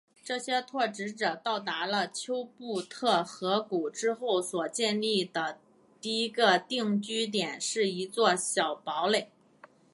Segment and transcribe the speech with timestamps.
[0.23, 5.59] 这些拓殖者到达了丘布特河谷之后所建立的
[5.99, 9.29] 第一个定居点是一座小堡垒。